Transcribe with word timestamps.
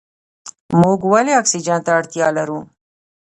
موږ 0.81 0.99
ولې 1.11 1.33
اکسیجن 1.41 1.79
ته 1.85 1.91
اړتیا 1.99 2.27
لرو؟ 2.37 2.59